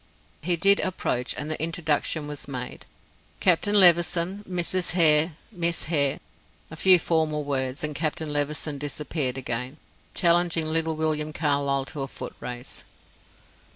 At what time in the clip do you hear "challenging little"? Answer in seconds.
10.15-10.95